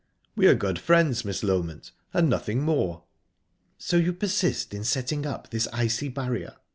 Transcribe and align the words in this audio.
"We 0.35 0.47
are 0.47 0.55
good 0.55 0.79
friends, 0.79 1.23
Miss 1.23 1.43
Loment, 1.43 1.91
and 2.11 2.27
nothing 2.27 2.63
more." 2.63 3.03
"So 3.77 3.97
you 3.97 4.13
persist 4.13 4.73
in 4.73 4.83
setting 4.83 5.27
up 5.27 5.51
this 5.51 5.67
icy 5.71 6.09
barrier? 6.09 6.55